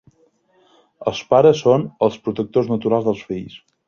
[1.11, 3.59] Els pares són els protectors naturals dels fills.